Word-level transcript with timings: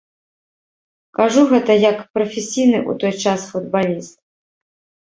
Кажу 1.17 1.41
гэта 1.53 1.71
як 1.91 1.97
прафесійны 2.17 2.79
ў 2.89 3.05
той 3.05 3.13
час 3.29 3.39
футбаліст. 3.53 4.15